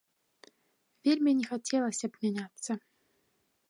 [1.09, 2.71] Вельмі не хацелася б мяняцца.